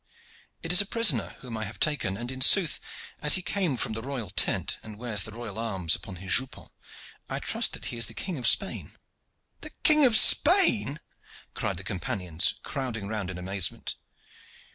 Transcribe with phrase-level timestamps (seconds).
[0.63, 2.79] "It is a prisoner whom I have taken, and in sooth,
[3.21, 6.69] as he came from the royal tent and wears the royal arms upon his jupon,
[7.29, 8.97] I trust that he is the King of Spain."
[9.59, 10.99] "The King of Spain!"
[11.53, 13.93] cried the companions, crowding round in amazement.